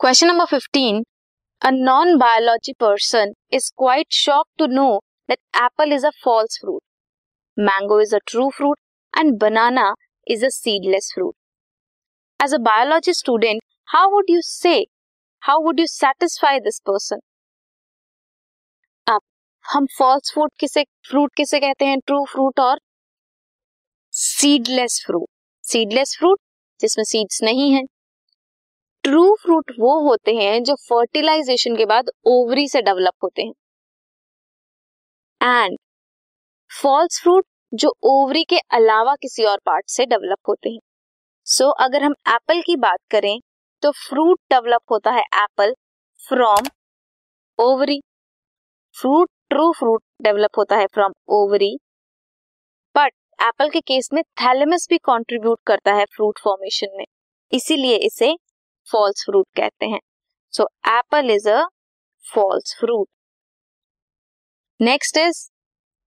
[0.00, 1.00] Question number 15
[1.62, 4.86] a non biology person is quite shock to know
[5.28, 6.82] that apple is a false fruit
[7.56, 8.78] mango is a true fruit
[9.14, 9.84] and banana
[10.26, 11.34] is a seedless fruit
[12.40, 14.74] as a biology student how would you say
[15.42, 17.20] how would you satisfy this person
[19.06, 19.20] अब,
[19.64, 21.98] हम false fruit किसे fruit किसे कहते हैं?
[22.00, 22.80] True fruit और
[24.14, 25.28] seedless fruit
[25.64, 26.40] seedless fruit
[26.80, 27.84] जिसमें seeds नहीं है
[29.04, 33.52] ट्रू फ्रूट वो होते हैं जो फर्टिलाइजेशन के बाद ओवरी से डेवलप होते हैं।
[35.40, 35.76] एंड
[36.70, 40.78] फॉल्स फ्रूट जो ओवरी के अलावा किसी और पार्ट से डेवलप होते हैं।
[41.46, 43.38] सो so, अगर हम एप्पल की बात करें
[43.82, 45.74] तो फ्रूट डेवलप होता है apple
[46.20, 46.68] from
[47.58, 48.00] ovary
[48.96, 51.76] fruit true fruit develop होता है फ्रॉम ओवरी
[52.94, 57.04] बट एप्पल के केस में थैलेमस भी कंट्रीब्यूट करता है फ्रूट फॉर्मेशन में।
[57.52, 58.34] इसीलिए इसे
[58.90, 60.00] फॉल्स फ्रूट कहते हैं।
[60.54, 61.62] So apple is a
[62.24, 63.06] false fruit
[64.80, 65.48] next is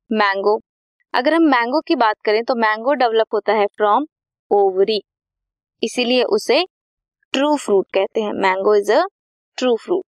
[0.10, 0.60] mango
[1.14, 4.06] अगर हम मैंगो की बात करें तो मैंगो डेवलप होता है फ्रॉम
[4.52, 5.02] ओवरी
[5.84, 6.64] इसीलिए उसे
[7.34, 9.04] ट्रू फ्रूट कहते हैं। Mango is a
[9.58, 10.04] true fruit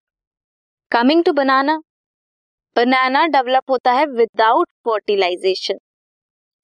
[0.91, 1.77] coming to banana
[2.75, 5.77] banana develop होता है विदाउट फर्टिलाइजेशन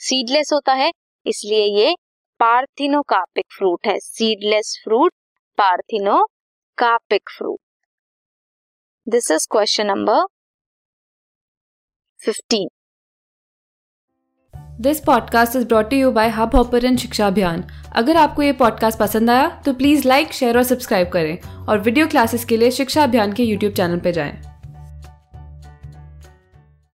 [0.01, 0.91] सीडलेस होता है,
[1.25, 1.93] इसलिए ये
[2.39, 5.13] पार्थिनोकार्पिक फ्रूट है। Seedless fruit
[5.61, 7.59] parthenocarpic fruit
[9.07, 10.25] this is question number
[12.21, 12.69] fifteen
[14.81, 17.63] this podcast is brought you by Hubhopper Shiksha Abhiyan
[17.95, 22.07] अगर आपको ये पॉडकास्ट पसंद आया तो प्लीज़ लाइक शेयर और सब्सक्राइब करें और वीडियो
[22.07, 24.50] क्लासेस के लिए शिक्षा अभियान के यूट्यूब चैनल पर जाएँ।